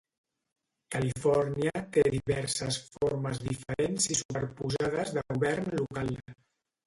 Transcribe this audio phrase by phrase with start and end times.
[0.93, 6.11] Califòrnia té diverses formes diferents i superposades de govern local.